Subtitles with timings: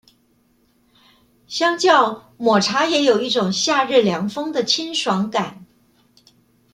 [1.45, 5.63] 相較抹茶也有一種夏日涼風的清爽感